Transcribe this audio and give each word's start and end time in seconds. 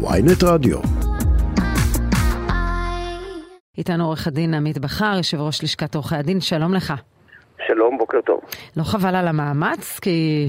ויינט 0.00 0.42
רדיו. 0.44 0.78
איתנו 3.78 4.04
עורך 4.04 4.26
הדין 4.26 4.54
עמית 4.54 4.78
בכר, 4.78 5.16
יושב 5.16 5.40
ראש 5.40 5.62
לשכת 5.62 5.94
עורכי 5.94 6.16
הדין, 6.16 6.40
שלום 6.40 6.74
לך. 6.74 6.92
שלום, 7.66 7.98
בוקר 7.98 8.20
טוב. 8.20 8.40
לא 8.76 8.82
חבל 8.82 9.16
על 9.16 9.28
המאמץ? 9.28 10.00
כי 10.02 10.48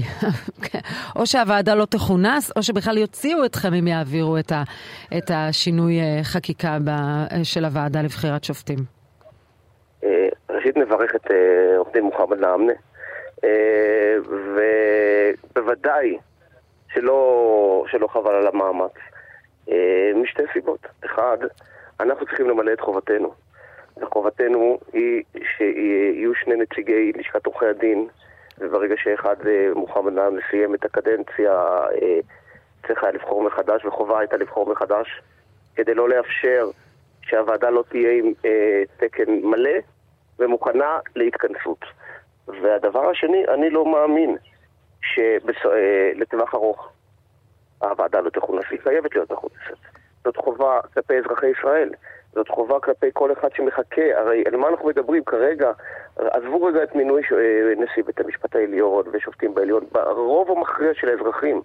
או 1.16 1.26
שהוועדה 1.26 1.74
לא 1.74 1.84
תכונס, 1.84 2.52
או 2.56 2.62
שבכלל 2.62 2.98
יוציאו 2.98 3.44
אתכם 3.44 3.74
אם 3.74 3.86
יעבירו 3.86 4.38
את, 4.38 4.52
ה... 4.52 4.62
את 5.18 5.30
השינוי 5.34 6.00
אה, 6.00 6.20
חקיקה 6.22 6.78
ב... 6.84 6.90
של 7.42 7.64
הוועדה 7.64 8.02
לבחירת 8.02 8.44
שופטים. 8.44 8.78
אה, 10.04 10.28
ראשית 10.50 10.76
נברך 10.76 11.14
את 11.14 11.30
אה, 11.30 11.76
עורך 11.76 11.92
דין 11.92 12.04
מוחמד 12.04 12.38
נאמנה, 12.40 12.72
ובוודאי 15.54 16.18
שלא, 16.92 17.84
שלא 17.90 18.06
חבל 18.06 18.34
על 18.34 18.46
המאמץ. 18.46 18.92
משתי 20.14 20.42
סיבות. 20.52 20.86
אחד, 21.04 21.38
אנחנו 22.00 22.26
צריכים 22.26 22.48
למלא 22.48 22.72
את 22.72 22.80
חובתנו. 22.80 23.34
וחובתנו 23.96 24.78
היא 24.92 25.22
שיהיו 25.56 26.34
שני 26.34 26.56
נציגי 26.56 27.12
לשכת 27.16 27.46
עורכי 27.46 27.66
הדין, 27.66 28.08
וברגע 28.58 28.94
שאחד 28.98 29.36
אה, 29.46 29.68
מוחמד 29.74 30.12
נאם 30.12 30.36
לסיים 30.36 30.74
את 30.74 30.84
הקדנציה, 30.84 31.52
אה, 32.02 32.18
צריך 32.86 33.02
היה 33.04 33.12
לבחור 33.12 33.42
מחדש, 33.42 33.84
וחובה 33.84 34.18
הייתה 34.18 34.36
לבחור 34.36 34.70
מחדש, 34.72 35.22
כדי 35.76 35.94
לא 35.94 36.08
לאפשר 36.08 36.70
שהוועדה 37.22 37.70
לא 37.70 37.84
תהיה 37.88 38.12
עם 38.12 38.32
אה, 38.44 38.82
תקן 38.96 39.32
מלא 39.42 39.78
ומוכנה 40.38 40.98
להתכנסות. 41.16 41.84
והדבר 42.48 43.10
השני, 43.10 43.44
אני 43.54 43.70
לא 43.70 43.86
מאמין 43.86 44.36
שלטווח 45.02 46.54
ארוך 46.54 46.92
הוועדה 47.82 48.20
לא 48.20 48.30
תכונס, 48.30 48.64
היא 48.70 48.80
חייבת 48.80 49.14
להיות 49.14 49.32
מכונסת. 49.32 49.76
זאת 50.24 50.36
חובה 50.36 50.80
כלפי 50.94 51.18
אזרחי 51.18 51.46
ישראל. 51.46 51.90
זאת 52.34 52.48
חובה 52.48 52.80
כלפי 52.80 53.06
כל 53.12 53.32
אחד 53.32 53.48
שמחכה, 53.54 54.02
הרי 54.16 54.44
על 54.46 54.56
מה 54.56 54.68
אנחנו 54.68 54.88
מדברים 54.88 55.24
כרגע? 55.24 55.72
עזבו 56.16 56.64
רגע 56.64 56.82
את 56.82 56.94
מינוי 56.94 57.22
אה, 57.32 57.74
נשיא 57.76 58.02
בית 58.02 58.20
המשפט 58.20 58.56
העליון 58.56 59.04
ושופטים 59.12 59.54
בעליון, 59.54 59.84
הרוב 59.94 60.50
המכריע 60.50 60.94
של 60.94 61.08
האזרחים 61.08 61.62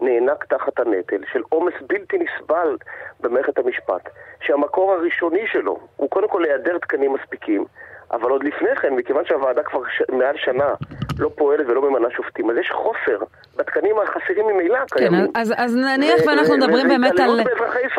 נאנק 0.00 0.44
תחת 0.44 0.80
הנטל 0.80 1.22
של 1.32 1.42
עומס 1.48 1.74
בלתי 1.86 2.18
נסבל 2.18 2.76
במערכת 3.20 3.58
המשפט, 3.58 4.08
שהמקור 4.40 4.92
הראשוני 4.92 5.46
שלו 5.46 5.78
הוא 5.96 6.10
קודם 6.10 6.28
כל 6.28 6.44
היעדר 6.44 6.78
תקנים 6.78 7.12
מספיקים, 7.12 7.64
אבל 8.12 8.30
עוד 8.30 8.44
לפני 8.44 8.76
כן, 8.82 8.94
מכיוון 8.94 9.24
שהוועדה 9.26 9.62
כבר 9.62 9.80
ש... 9.84 10.02
מעל 10.12 10.36
שנה 10.36 10.74
לא 11.18 11.30
פועלת 11.34 11.66
ולא 11.68 11.90
ממנה 11.90 12.08
שופטים, 12.16 12.50
אז 12.50 12.56
יש 12.56 12.70
חוסר 12.70 13.24
בתקנים 13.56 13.94
החסרים 13.98 14.46
ממילא 14.46 14.78
כן, 14.78 14.98
קיימים. 14.98 15.26
אז, 15.34 15.54
אז 15.56 15.76
נניח 15.76 16.20
ו- 16.24 16.28
ואנחנו 16.28 16.56
מדברים 16.56 16.88
באמת 16.88 17.20
על... 17.20 17.40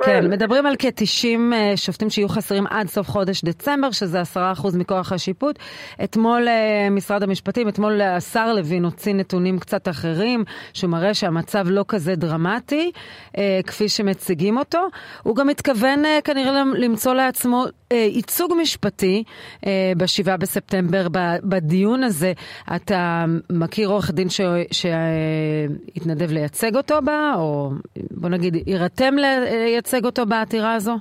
כן, 0.05 0.29
מדברים 0.29 0.65
על 0.65 0.75
כ-90 0.79 1.53
אה, 1.53 1.77
שופטים 1.77 2.09
שיהיו 2.09 2.29
חסרים 2.29 2.63
עד 2.69 2.87
סוף 2.87 3.07
חודש 3.07 3.43
דצמבר, 3.43 3.91
שזה 3.91 4.21
10% 4.21 4.77
מכוח 4.77 5.11
השיפוט. 5.11 5.59
אתמול 6.03 6.47
אה, 6.47 6.87
משרד 6.91 7.23
המשפטים, 7.23 7.67
אתמול 7.67 8.01
השר 8.01 8.53
לוין 8.53 8.83
הוציא 8.83 9.13
נתונים 9.13 9.59
קצת 9.59 9.87
אחרים, 9.87 10.43
שהוא 10.73 10.89
מראה 10.89 11.13
שהמצב 11.13 11.63
לא 11.65 11.85
כזה 11.87 12.15
דרמטי, 12.15 12.91
אה, 13.37 13.59
כפי 13.67 13.89
שמציגים 13.89 14.57
אותו. 14.57 14.87
הוא 15.23 15.35
גם 15.35 15.47
מתכוון 15.47 16.03
כנראה 16.23 16.63
למצוא 16.73 17.13
לעצמו 17.13 17.65
ייצוג 17.93 18.53
משפטי 18.61 19.23
ב-7 19.97 20.37
בספטמבר 20.39 21.07
בדיון 21.43 22.03
הזה. 22.03 22.31
אתה 22.75 23.25
מכיר 23.51 23.89
עורך 23.89 24.11
דין 24.11 24.27
שהתנדב 24.71 26.31
לייצג 26.31 26.75
אותו 26.75 27.01
בה, 27.01 27.33
או 27.37 27.69
בוא 28.11 28.29
נגיד, 28.29 28.67
יירתם 28.67 29.13
לייצג 29.15 30.05
אותו 30.05 30.25
בעתירה 30.25 30.73
הזו? 30.73 30.93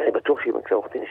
אני 0.00 0.10
בטוח 0.10 0.40
שימצא 0.40 0.74
עורך 0.74 0.92
דין 0.92 1.02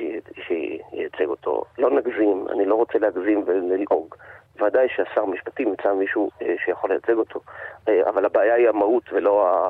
שייצג 0.47 1.25
אותו. 1.27 1.63
לא 1.77 1.89
נגזים, 1.91 2.45
אני 2.53 2.65
לא 2.65 2.75
רוצה 2.75 2.99
להגזים 2.99 3.43
וללעוג. 3.47 4.15
ודאי 4.61 4.87
שהשר 4.89 5.21
המשפטים 5.21 5.67
ימצא 5.67 5.93
מישהו 5.93 6.29
אה, 6.41 6.55
שיכול 6.65 6.89
לייצג 6.89 7.13
אותו, 7.13 7.39
אה, 7.87 8.09
אבל 8.09 8.25
הבעיה 8.25 8.55
היא 8.55 8.69
המהות 8.69 9.03
ולא 9.13 9.47
ה... 9.47 9.69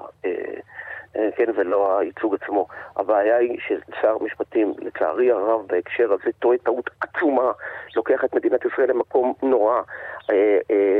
אה, 1.15 1.29
כן, 1.35 1.45
ולא 1.55 1.99
הייצוג 1.99 2.35
עצמו. 2.35 2.67
הבעיה 2.95 3.37
היא 3.37 3.59
ששר 3.59 4.17
המשפטים, 4.21 4.73
לצערי 4.79 5.31
הרב 5.31 5.67
בהקשר 5.67 6.13
הזה, 6.13 6.31
טועה 6.39 6.57
טעות 6.57 6.89
עצומה, 7.01 7.51
לוקח 7.95 8.25
את 8.25 8.35
מדינת 8.35 8.65
ישראל 8.65 8.89
למקום 8.89 9.33
נורא. 9.43 9.81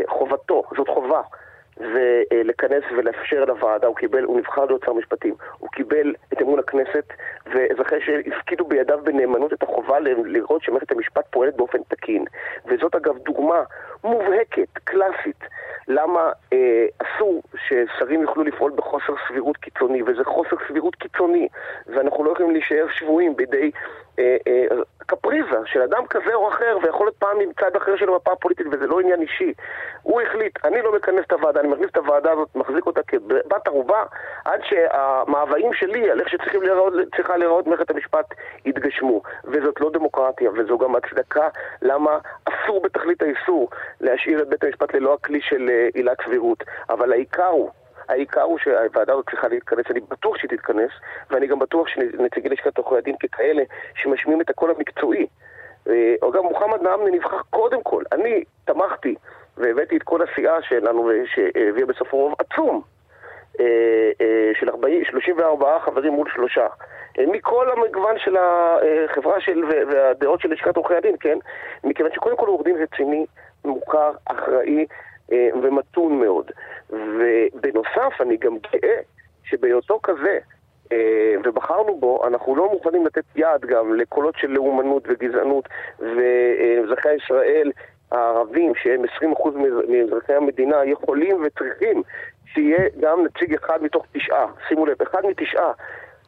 חובתו, 0.07 0.63
זאת 0.77 0.87
חובה. 0.87 1.21
ולכנס 1.77 2.83
ולאפשר 2.97 3.45
לוועדה, 3.45 3.87
הוא 3.87 3.95
קיבל, 3.95 4.23
הוא 4.23 4.37
נבחר 4.39 4.65
להיות 4.65 4.83
שר 4.85 4.93
משפטים, 4.93 5.35
הוא 5.59 5.69
קיבל 5.69 6.13
את 6.33 6.41
אמון 6.41 6.59
הכנסת, 6.59 7.13
ואזרחי 7.45 8.01
שהפקידו 8.01 8.65
בידיו 8.65 8.99
בנאמנות 9.03 9.53
את 9.53 9.63
החובה 9.63 9.99
לראות 9.99 10.63
שמערכת 10.63 10.91
המשפט 10.91 11.25
פועלת 11.29 11.55
באופן 11.55 11.77
תקין. 11.87 12.25
וזאת 12.65 12.95
אגב 12.95 13.17
דוגמה 13.17 13.63
מובהקת, 14.03 14.67
קלאסית, 14.83 15.43
למה 15.87 16.31
אה, 16.53 16.85
אסור 16.99 17.41
ששרים 17.67 18.21
יוכלו 18.21 18.43
לפעול 18.43 18.71
בחוסר 18.75 19.13
סבירות 19.27 19.57
קיצוני, 19.57 20.01
וזה 20.03 20.23
חוסר 20.23 20.55
סבירות 20.67 20.95
קיצוני, 20.95 21.47
ואנחנו 21.87 22.23
לא 22.23 22.31
יכולים 22.31 22.51
להישאר 22.51 22.85
שבויים 22.89 23.35
בידי 23.35 23.71
אה, 24.19 24.37
אה, 24.47 24.77
קפריזה 25.05 25.59
של 25.65 25.81
אדם 25.81 26.05
כזה 26.09 26.33
או 26.33 26.49
אחר, 26.49 26.77
ויכול 26.83 27.05
להיות 27.05 27.17
פעם 27.17 27.39
מצד 27.39 27.75
אחר 27.75 27.95
של 27.95 28.09
המפה 28.09 28.31
הפוליטית, 28.31 28.67
וזה 28.71 28.87
לא 28.87 28.99
עניין 28.99 29.21
אישי. 29.21 29.53
הוא 30.03 30.21
החליט, 30.21 30.65
אני 30.65 30.81
לא 30.81 30.95
מכנס 30.95 31.25
את 31.27 31.31
הוועדה, 31.31 31.59
אני 31.59 31.67
מכניס 31.67 31.89
את 31.91 31.97
הוועדה 31.97 32.31
הזאת, 32.31 32.55
מחזיק 32.55 32.85
אותה 32.85 33.01
כבת 33.03 33.67
ערובה, 33.67 34.03
עד 34.45 34.59
שהמאוויים 34.63 35.73
שלי 35.73 36.11
על 36.11 36.19
איך 36.19 36.29
שצריכה 36.29 37.37
להיראות, 37.37 37.67
מערכת 37.67 37.89
המשפט 37.89 38.25
יתגשמו. 38.65 39.21
וזאת 39.43 39.81
לא 39.81 39.89
דמוקרטיה, 39.89 40.51
וזו 40.53 40.77
גם 40.77 40.95
הצדקה 40.95 41.47
למה 41.81 42.17
אסור 42.45 42.81
בתכלית 42.81 43.21
האיסור 43.21 43.69
להשאיר 44.01 44.41
את 44.41 44.49
בית 44.49 44.63
המשפט 44.63 44.93
ללא 44.93 45.13
הכלי 45.13 45.41
של 45.41 45.69
אה, 45.69 45.87
עילת 45.93 46.17
סבירות. 46.25 46.63
אבל 46.89 47.11
העיקר 47.11 47.51
העיקר 48.09 48.41
הוא 48.41 48.59
שהוועדה 48.59 49.13
הזאת 49.13 49.29
צריכה 49.29 49.47
להתכנס, 49.47 49.85
אני 49.89 49.99
בטוח 49.99 50.37
שהיא 50.37 50.49
תתכנס, 50.49 50.91
ואני 51.29 51.47
גם 51.47 51.59
בטוח 51.59 51.87
שנציגי 51.87 52.49
לשכת 52.49 52.77
עורכי 52.77 52.97
הדין 52.97 53.15
ככאלה 53.17 53.63
שמשמיעים 53.95 54.41
את 54.41 54.49
הקול 54.49 54.71
המקצועי. 54.71 55.27
אה, 55.89 56.15
אגב, 56.29 56.41
מוחמד 56.41 56.81
נעמנה 56.81 57.11
נבחר 57.11 57.37
קודם 57.49 57.83
כל. 57.83 58.03
אני 58.11 58.43
תמכתי 58.65 59.15
והבאתי 59.57 59.97
את 59.97 60.03
כל 60.03 60.19
הסיעה 60.21 60.61
שלנו 60.61 61.09
שהביאה 61.25 61.85
בסופו 61.85 62.17
רוב 62.17 62.33
עצום 62.39 62.81
אה, 63.59 63.65
אה, 64.21 64.51
של 64.59 64.69
40, 64.69 65.05
34 65.05 65.79
חברים 65.79 66.13
מול 66.13 66.29
שלושה. 66.33 66.67
מכל 67.27 67.71
המגוון 67.71 68.19
של 68.19 68.35
החברה 68.37 69.41
של, 69.41 69.63
והדעות 69.91 70.41
של 70.41 70.51
לשכת 70.51 70.77
עורכי 70.77 70.95
הדין, 70.95 71.15
כן? 71.19 71.37
מכיוון 71.83 72.11
שקודם 72.11 72.37
כל 72.37 72.47
הוא 72.47 72.53
עורך 72.55 72.65
דין 72.65 72.77
רציני, 72.77 73.25
מוכר, 73.65 74.11
אחראי 74.25 74.85
ומתון 75.31 76.19
מאוד. 76.19 76.51
ובנוסף, 76.89 78.21
אני 78.21 78.37
גם 78.37 78.57
גאה 78.57 78.99
שבהיותו 79.43 79.99
כזה, 80.03 80.39
אה, 80.91 81.35
ובחרנו 81.43 81.97
בו, 81.99 82.27
אנחנו 82.27 82.55
לא 82.55 82.71
מוכנים 82.71 83.05
לתת 83.05 83.23
יד 83.35 83.65
גם 83.65 83.93
לקולות 83.93 84.35
של 84.37 84.47
לאומנות 84.47 85.03
וגזענות, 85.07 85.69
ואזרחי 85.99 87.13
ישראל 87.13 87.71
הערבים, 88.11 88.73
שהם 88.75 89.01
20% 89.03 89.55
מאזרחי 89.87 90.33
המדינה, 90.33 90.85
יכולים 90.85 91.43
וצריכים 91.45 92.03
שיהיה 92.53 92.89
גם 92.99 93.25
נציג 93.25 93.53
אחד 93.53 93.83
מתוך 93.83 94.05
תשעה. 94.13 94.45
שימו 94.67 94.85
לב, 94.85 95.01
אחד 95.01 95.25
מתשעה 95.25 95.71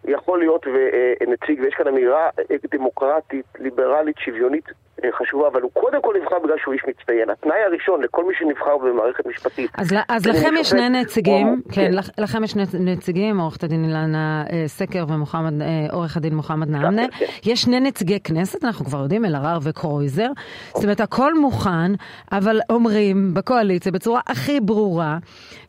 יכול 0.05 0.39
להיות 0.39 0.67
אה, 0.67 1.13
נציג, 1.27 1.59
ויש 1.63 1.73
כאן 1.73 1.87
אמירה 1.87 2.29
דמוקרטית, 2.71 3.45
ליברלית, 3.59 4.17
שוויונית 4.17 4.65
אה, 4.67 4.73
חשובה, 5.19 5.47
אבל 5.47 5.61
הוא 5.61 5.71
קודם 5.73 6.01
כל 6.01 6.13
נבחר 6.21 6.35
בגלל 6.43 6.55
שהוא 6.61 6.73
איש 6.73 6.81
מצטיין. 6.87 7.29
התנאי 7.29 7.63
הראשון 7.67 8.01
לכל 8.01 8.27
מי 8.27 8.33
שנבחר 8.39 8.77
במערכת 8.77 9.25
משפטית... 9.25 9.71
אז, 9.77 9.95
אז 10.09 10.25
לכם 10.25 10.53
יש 10.59 10.69
שני 10.69 10.89
נציגים, 10.89 11.47
או, 11.47 11.73
כן, 11.73 11.91
כן, 11.91 12.21
לכם 12.23 12.43
יש 12.43 12.51
שני 12.51 12.63
נציגים, 12.79 13.39
עורכת 13.39 13.63
הדין 13.63 13.83
אילנה 13.83 14.43
אה, 14.51 14.63
סקר 14.67 15.05
ועורך 15.07 16.17
הדין 16.17 16.35
מוחמד 16.35 16.69
נעמנה. 16.69 17.07
כן. 17.19 17.25
יש 17.45 17.61
שני 17.61 17.79
נציגי 17.79 18.19
כנסת, 18.19 18.65
אנחנו 18.65 18.85
כבר 18.85 18.99
יודעים, 18.99 19.25
אלהרר 19.25 19.57
וקרויזר. 19.63 20.27
זאת 20.73 20.83
אומרת, 20.83 20.99
הכל 20.99 21.39
מוכן, 21.39 21.91
אבל 22.31 22.59
אומרים 22.69 23.33
בקואליציה 23.33 23.91
בצורה 23.91 24.21
הכי 24.27 24.59
ברורה, 24.59 25.17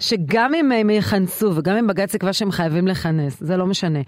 שגם 0.01 0.55
אם 0.55 0.73
הם 0.73 0.91
יכנסו 0.91 1.57
וגם 1.57 1.77
אם 1.77 1.87
בג"ץ 1.87 2.15
יקבע 2.15 2.33
שהם 2.33 2.51
חייבים 2.51 2.89
לכנס, 2.89 3.41
זה 3.41 3.57
לא 3.57 3.67
משנה. 3.67 4.01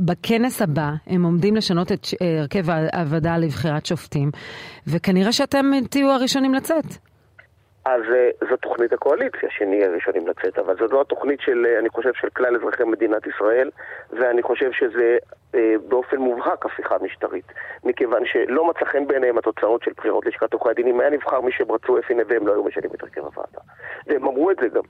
בכנס 0.00 0.62
הבא 0.62 0.90
הם 1.06 1.24
עומדים 1.24 1.56
לשנות 1.56 1.92
את 1.92 2.06
הרכב 2.40 2.70
הוועדה 2.94 3.38
לבחירת 3.38 3.86
שופטים. 3.86 4.05
שופטים, 4.06 4.30
וכנראה 4.94 5.32
שאתם 5.32 5.66
תהיו 5.90 6.10
הראשונים 6.10 6.54
לצאת. 6.54 6.84
אז 7.84 8.02
uh, 8.02 8.46
זו 8.50 8.56
תוכנית 8.56 8.92
הקואליציה, 8.92 9.48
שנהיה 9.50 9.86
הראשונים 9.86 10.28
לצאת, 10.28 10.58
אבל 10.58 10.76
זו 10.78 10.86
לא 10.90 11.00
התוכנית 11.00 11.40
של, 11.40 11.66
uh, 11.66 11.80
אני 11.80 11.88
חושב, 11.88 12.10
של 12.20 12.28
כלל 12.36 12.56
אזרחי 12.56 12.84
מדינת 12.84 13.26
ישראל, 13.26 13.70
ואני 14.10 14.42
חושב 14.42 14.72
שזה 14.72 15.18
uh, 15.52 15.56
באופן 15.88 16.16
מובהק 16.16 16.66
הפיכה 16.66 16.96
משטרית, 17.02 17.44
מכיוון 17.84 18.22
שלא 18.26 18.64
מצא 18.64 18.84
חן 18.84 19.06
בעיניהם 19.06 19.38
התוצאות 19.38 19.82
של 19.82 19.90
בחירות 19.96 20.26
לשכת 20.26 20.52
עורכי 20.52 20.70
הדין, 20.70 20.86
אם 20.86 21.00
היה 21.00 21.10
נבחר 21.10 21.40
מי 21.40 21.52
שהם 21.52 21.72
רצו 21.72 21.98
אפי 21.98 22.14
נווה, 22.14 22.36
הם 22.36 22.46
לא 22.46 22.52
היו 22.52 22.64
משנים 22.64 22.90
את 22.94 23.02
הרכב 23.02 23.20
הוועדה. 23.20 23.60
והם 24.06 24.24
אמרו 24.24 24.50
את 24.50 24.56
זה 24.60 24.68
גם. 24.68 24.84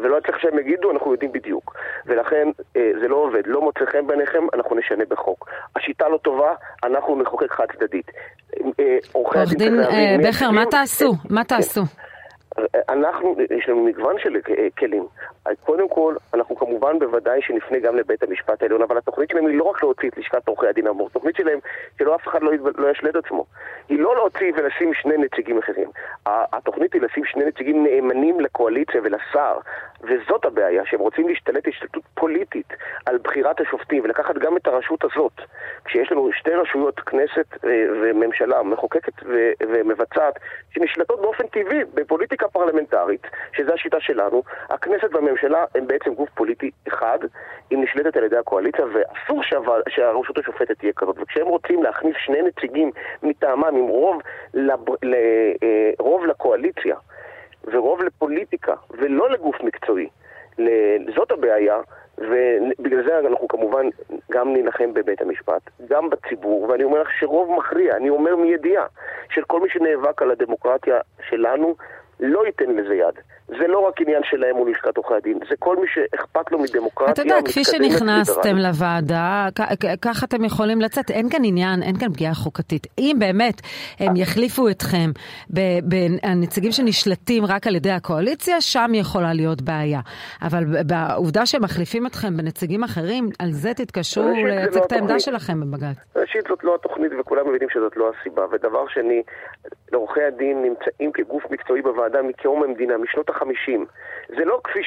ולא 0.00 0.20
צריך 0.26 0.40
שהם 0.40 0.58
יגידו, 0.58 0.90
אנחנו 0.90 1.12
יודעים 1.12 1.32
בדיוק. 1.32 1.76
ולכן 2.06 2.48
אה, 2.76 2.90
זה 3.00 3.08
לא 3.08 3.16
עובד. 3.16 3.42
לא 3.46 3.60
מוצא 3.60 3.84
חן 3.92 4.06
בעיניכם, 4.06 4.46
אנחנו 4.54 4.76
נשנה 4.76 5.04
בחוק. 5.08 5.48
השיטה 5.76 6.08
לא 6.08 6.18
טובה, 6.18 6.54
אנחנו 6.84 7.22
נחוקק 7.22 7.52
חד 7.52 7.66
צדדית. 7.78 8.10
אה, 8.80 8.98
עורך 9.12 9.54
דין 9.58 9.80
אה, 9.80 10.16
בכר, 10.28 10.50
מה 10.50 10.64
תעשו? 10.70 11.12
מה 11.30 11.44
כן. 11.44 12.07
אנחנו, 12.88 13.36
יש 13.58 13.68
לנו 13.68 13.84
מגוון 13.84 14.18
של 14.18 14.36
כלים. 14.78 15.06
קודם 15.64 15.88
כל, 15.88 16.14
אנחנו 16.34 16.56
כמובן 16.56 16.98
בוודאי 16.98 17.42
שנפנה 17.42 17.78
גם 17.78 17.96
לבית 17.96 18.22
המשפט 18.22 18.62
העליון, 18.62 18.82
אבל 18.82 18.98
התוכנית 18.98 19.30
שלהם 19.30 19.46
היא 19.46 19.58
לא 19.58 19.64
רק 19.64 19.82
להוציא 19.82 20.08
את 20.08 20.18
לשכת 20.18 20.48
עורכי 20.48 20.66
הדין 20.66 20.86
האמור, 20.86 21.06
התוכנית 21.06 21.36
שלהם, 21.36 21.58
שלא 21.98 22.14
אף 22.14 22.28
אחד 22.28 22.42
לא, 22.42 22.52
לא 22.76 22.90
ישלה 22.90 23.10
עצמו, 23.24 23.44
היא 23.88 23.98
לא 23.98 24.14
להוציא 24.14 24.52
ולשים 24.56 24.94
שני 24.94 25.16
נציגים 25.16 25.58
אחרים. 25.58 25.90
התוכנית 26.26 26.92
היא 26.92 27.02
לשים 27.02 27.24
שני 27.24 27.44
נציגים 27.44 27.84
נאמנים 27.84 28.40
לקואליציה 28.40 29.00
ולשר, 29.04 29.58
וזאת 30.00 30.44
הבעיה, 30.44 30.82
שהם 30.86 31.00
רוצים 31.00 31.28
להשתלט 31.28 31.68
השתלטות 31.68 32.02
פוליטית 32.14 32.72
על 33.06 33.18
בחירת 33.18 33.60
השופטים 33.60 34.04
ולקחת 34.04 34.38
גם 34.38 34.56
את 34.56 34.66
הרשות 34.66 35.04
הזאת. 35.04 35.40
כשיש 35.84 36.12
לנו 36.12 36.30
שתי 36.32 36.50
רשויות, 36.50 37.00
כנסת 37.00 37.64
אה, 37.64 37.84
וממשלה, 38.02 38.62
מחוקקת 38.62 39.12
ומבצעת, 39.68 40.38
שנשלטות 40.70 41.20
באופן 41.20 41.46
טבעי 41.46 41.84
בפוליטיקה 41.94 42.48
פרלמנטרית, 42.48 43.26
שזו 43.52 43.72
השיטה 43.72 44.00
שלנו, 44.00 44.42
הכנסת 44.70 45.14
והממשלה 45.14 45.64
הם 45.74 45.86
בעצם 45.86 46.14
גוף 46.14 46.28
פוליטי 46.34 46.70
אחד, 46.88 47.18
היא 47.70 47.78
נשלטת 47.78 48.16
על 48.16 48.24
ידי 48.24 48.36
הקואליציה, 48.36 48.84
ואסור 48.84 49.42
שהרשות 49.88 50.38
השופטת 50.38 50.78
תהיה 50.78 50.92
כזאת. 50.96 51.16
וכשהם 51.18 51.46
רוצים 51.46 51.82
להכניס 51.82 52.16
שני 52.18 52.42
נציגים 52.42 52.90
מטעמם 53.22 53.64
עם 53.64 53.86
רוב, 53.86 54.22
לב, 54.54 54.80
ל, 55.02 55.14
אה, 55.62 55.90
רוב 55.98 56.26
לקואליציה 56.26 56.96
ורוב 57.64 58.02
לפוליטיקה, 58.02 58.74
ולא 58.90 59.30
לגוף 59.30 59.56
מקצועי, 59.60 60.08
זאת 61.16 61.30
הבעיה. 61.30 61.80
ובגלל 62.18 63.04
זה 63.04 63.18
אנחנו 63.18 63.48
כמובן 63.48 63.86
גם 64.30 64.52
נילחם 64.52 64.94
בבית 64.94 65.20
המשפט, 65.20 65.62
גם 65.88 66.10
בציבור, 66.10 66.62
ואני 66.62 66.84
אומר 66.84 67.02
לך 67.02 67.08
שרוב 67.20 67.58
מכריע, 67.58 67.96
אני 67.96 68.08
אומר 68.08 68.36
מידיעה, 68.36 68.86
של 69.30 69.42
כל 69.42 69.60
מי 69.60 69.68
שנאבק 69.70 70.22
על 70.22 70.30
הדמוקרטיה 70.30 71.00
שלנו, 71.28 71.76
לא 72.20 72.46
ייתן 72.46 72.70
לזה 72.70 72.94
יד. 72.94 73.14
זה 73.48 73.66
לא 73.68 73.78
רק 73.78 74.00
עניין 74.00 74.22
שלהם 74.24 74.56
מול 74.56 74.70
לשכת 74.70 74.96
עורכי 74.96 75.14
הדין, 75.14 75.38
זה 75.50 75.56
כל 75.58 75.76
מי 75.76 75.86
שאכפת 75.94 76.52
לו 76.52 76.58
מדמוקרטיה. 76.58 77.12
אתה 77.12 77.22
יודע, 77.22 77.36
כפי 77.44 77.64
שנכנסתם 77.64 78.56
לוועדה, 78.56 79.48
ככה 80.02 80.26
אתם 80.26 80.44
יכולים 80.44 80.80
לצאת. 80.80 81.10
אין 81.10 81.30
כאן 81.30 81.40
עניין, 81.44 81.82
אין 81.82 81.96
כאן 81.98 82.12
פגיעה 82.12 82.34
חוקתית. 82.34 82.86
אם 82.98 83.16
באמת 83.18 83.60
הם 83.98 84.16
יחליפו 84.16 84.68
אתכם 84.68 85.10
בנציגים 85.82 86.72
שנשלטים 86.72 87.44
רק 87.44 87.66
על 87.66 87.74
ידי 87.74 87.90
הקואליציה, 87.90 88.60
שם 88.60 88.90
יכולה 88.94 89.32
להיות 89.32 89.62
בעיה. 89.62 90.00
אבל 90.42 90.64
בעובדה 90.86 91.46
שהם 91.46 91.62
מחליפים 91.62 92.06
אתכם 92.06 92.36
בנציגים 92.36 92.84
אחרים, 92.84 93.28
על 93.38 93.50
זה 93.50 93.74
תתקשרו 93.74 94.30
לייצג 94.46 94.78
לא 94.78 94.84
את 94.84 94.92
העמדה 94.92 95.20
שלכם 95.20 95.60
בבג"ץ. 95.60 95.96
ראשית, 96.16 96.42
זאת 96.48 96.64
לא 96.64 96.74
התוכנית 96.74 97.12
וכולם 97.20 97.48
מבינים 97.48 97.68
שזאת 97.70 97.96
לא 97.96 98.10
הסיבה. 98.10 98.42
ודבר 98.52 98.88
שני, 98.88 99.22
עורכי 99.94 100.22
הדין 100.22 100.62
נמצאים 100.62 101.12
כגוף 101.12 101.42
מקצועי 101.50 101.82
בוועדה 101.82 102.22
מקום 102.22 102.62
המדינה, 102.62 102.98
משנות 102.98 103.30
החמישים. 103.38 103.86
זה 104.28 104.44
לא 104.44 104.60
כפי 104.64 104.80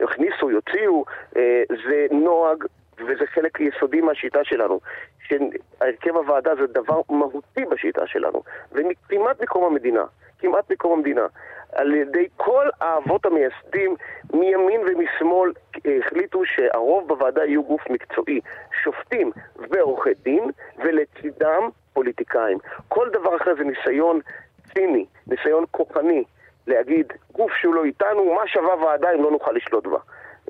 שהכניסו, 0.00 0.50
יוציאו, 0.50 1.04
אה, 1.36 1.62
זה 1.88 2.06
נוהג 2.10 2.64
וזה 2.98 3.26
חלק 3.26 3.60
יסודי 3.60 4.00
מהשיטה 4.00 4.44
שלנו. 4.44 4.80
שהרכב 5.28 6.16
הוועדה 6.16 6.54
זה 6.54 6.66
דבר 6.66 7.00
מהותי 7.08 7.64
בשיטה 7.64 8.06
שלנו, 8.06 8.42
וכמעט 8.72 9.42
מקום 9.42 9.64
המדינה, 9.64 10.04
כמעט 10.38 10.70
מקום 10.70 10.92
המדינה. 10.92 11.26
על 11.72 11.94
ידי 11.94 12.26
כל 12.36 12.68
האבות 12.80 13.26
המייסדים 13.26 13.96
מימין 14.32 14.80
ומשמאל 14.80 15.52
החליטו 15.84 16.44
שהרוב 16.44 17.08
בוועדה 17.08 17.44
יהיו 17.44 17.62
גוף 17.64 17.90
מקצועי, 17.90 18.40
שופטים 18.82 19.30
ועורכי 19.56 20.14
דין, 20.22 20.50
ולצידם 20.78 21.68
פוליטיקאים. 21.92 22.58
כל 22.88 23.08
דבר 23.12 23.36
אחר 23.36 23.54
זה 23.58 23.64
ניסיון 23.64 24.20
ציני, 24.74 25.06
ניסיון 25.26 25.64
כוחני, 25.70 26.24
להגיד, 26.66 27.12
גוף 27.32 27.52
שהוא 27.52 27.74
לא 27.74 27.84
איתנו, 27.84 28.34
מה 28.34 28.48
שווה 28.48 28.84
ועדה 28.84 29.12
אם 29.12 29.22
לא 29.22 29.30
נוכל 29.30 29.52
לשלוט 29.52 29.86
בה, 29.86 29.98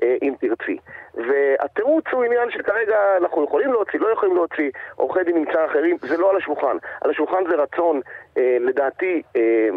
אה, 0.03 0.15
אם 0.21 0.33
תרצי. 0.39 0.77
והתירוץ 1.13 2.05
הוא 2.11 2.23
עניין 2.23 2.51
שכרגע 2.51 2.97
אנחנו 3.17 3.43
יכולים 3.43 3.71
להוציא, 3.71 3.99
לא 3.99 4.07
יכולים 4.07 4.35
להוציא, 4.35 4.69
עורכי 4.95 5.23
דין 5.23 5.35
נמצא 5.35 5.65
אחרים, 5.65 5.97
זה 6.01 6.17
לא 6.17 6.29
על 6.29 6.37
השולחן. 6.37 6.77
על 7.01 7.09
השולחן 7.09 7.43
זה 7.49 7.55
רצון, 7.55 8.01
אה, 8.37 8.57
לדעתי, 8.59 9.21
אה, 9.35 9.69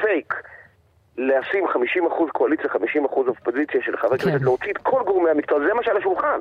פייק. 0.00 0.34
לשים 1.18 1.64
50% 1.66 2.30
קואליציה, 2.32 2.66
50% 2.70 2.76
אופוזיציה 3.28 3.80
של 3.84 3.96
חבר 3.96 4.16
כנסת, 4.16 4.38
כן. 4.38 4.44
להוציא 4.44 4.72
את 4.72 4.78
כל 4.78 5.02
גורמי 5.06 5.30
המקצוע, 5.30 5.58
זה 5.58 5.74
מה 5.74 5.82
שעל 5.84 5.96
השולחן. 5.96 6.40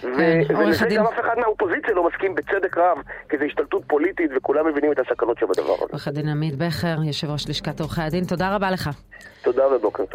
כן, 0.00 0.40
ולזה 0.58 0.86
גם 0.96 1.06
אף 1.06 1.20
אחד 1.20 1.38
מהאופוזיציה 1.38 1.94
לא 1.94 2.08
מסכים 2.08 2.34
בצדק 2.34 2.78
רב, 2.78 2.98
כי 3.28 3.38
זו 3.38 3.44
השתלטות 3.44 3.82
פוליטית 3.86 4.30
וכולם 4.36 4.66
מבינים 4.66 4.92
את 4.92 4.98
הסכנות 4.98 5.38
שבדבר 5.38 5.74
הזה. 5.74 5.84
עורך 5.90 6.08
הדין 6.08 6.28
עמית 6.28 6.54
בכר, 6.56 6.96
יושב 7.06 7.30
ראש 7.30 7.48
לשכת 7.48 7.80
עורכי 7.80 8.02
הדין, 8.02 8.24
תודה 8.24 8.54
רבה 8.54 8.70
לך. 8.70 8.90
תודה 9.42 9.74
ובוקר 9.74 10.06
טוב. 10.06 10.08